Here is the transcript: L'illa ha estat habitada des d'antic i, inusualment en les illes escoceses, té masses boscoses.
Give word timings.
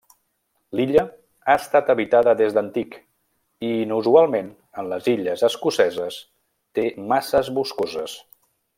L'illa 0.77 1.01
ha 1.53 1.57
estat 1.63 1.91
habitada 1.93 2.33
des 2.39 2.55
d'antic 2.55 2.97
i, 3.01 3.69
inusualment 3.69 4.51
en 4.83 4.91
les 4.95 5.13
illes 5.15 5.47
escoceses, 5.51 6.21
té 6.79 6.91
masses 7.13 7.57
boscoses. 7.61 8.19